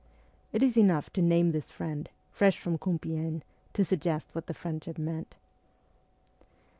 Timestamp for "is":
0.63-0.77